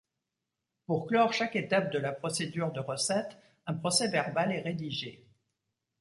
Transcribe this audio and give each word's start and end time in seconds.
Pour 0.87 1.05
clore 1.05 1.31
chaque 1.31 1.55
étape 1.55 1.91
de 1.91 1.99
la 1.99 2.11
procédure 2.11 2.71
de 2.71 2.79
recette, 2.79 3.37
un 3.67 3.75
procès-verbal 3.75 4.51
est 4.51 4.61
rédigé. 4.63 5.23